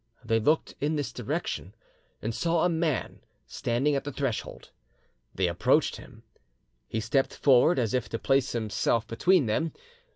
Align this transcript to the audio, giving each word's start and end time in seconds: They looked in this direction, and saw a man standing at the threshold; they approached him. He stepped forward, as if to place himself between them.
They 0.25 0.39
looked 0.39 0.73
in 0.81 0.95
this 0.95 1.11
direction, 1.13 1.75
and 2.23 2.33
saw 2.33 2.65
a 2.65 2.69
man 2.69 3.19
standing 3.45 3.93
at 3.95 4.03
the 4.03 4.11
threshold; 4.11 4.71
they 5.35 5.45
approached 5.45 5.97
him. 5.97 6.23
He 6.87 6.99
stepped 6.99 7.35
forward, 7.35 7.77
as 7.77 7.93
if 7.93 8.09
to 8.09 8.17
place 8.17 8.53
himself 8.53 9.05
between 9.05 9.45
them. 9.45 9.73